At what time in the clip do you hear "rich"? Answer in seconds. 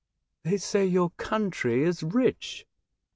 2.01-2.65